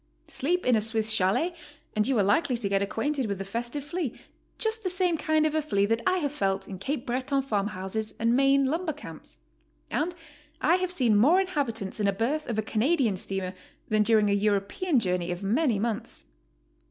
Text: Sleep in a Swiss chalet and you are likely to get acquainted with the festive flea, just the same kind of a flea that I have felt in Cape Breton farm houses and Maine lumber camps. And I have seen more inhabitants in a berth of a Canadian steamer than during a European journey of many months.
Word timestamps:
Sleep 0.27 0.65
in 0.65 0.75
a 0.75 0.81
Swiss 0.81 1.11
chalet 1.11 1.53
and 1.95 2.07
you 2.07 2.17
are 2.17 2.23
likely 2.23 2.57
to 2.57 2.67
get 2.67 2.81
acquainted 2.81 3.27
with 3.27 3.37
the 3.37 3.45
festive 3.45 3.83
flea, 3.83 4.19
just 4.57 4.81
the 4.81 4.89
same 4.89 5.15
kind 5.15 5.45
of 5.45 5.53
a 5.53 5.61
flea 5.61 5.85
that 5.85 6.01
I 6.07 6.17
have 6.17 6.31
felt 6.31 6.67
in 6.67 6.79
Cape 6.79 7.05
Breton 7.05 7.43
farm 7.43 7.67
houses 7.67 8.15
and 8.19 8.35
Maine 8.35 8.65
lumber 8.65 8.93
camps. 8.93 9.37
And 9.91 10.15
I 10.59 10.77
have 10.77 10.91
seen 10.91 11.15
more 11.15 11.39
inhabitants 11.39 11.99
in 11.99 12.07
a 12.07 12.13
berth 12.13 12.49
of 12.49 12.57
a 12.57 12.63
Canadian 12.63 13.15
steamer 13.15 13.53
than 13.89 14.01
during 14.01 14.27
a 14.27 14.33
European 14.33 14.99
journey 14.99 15.29
of 15.29 15.43
many 15.43 15.77
months. 15.77 16.23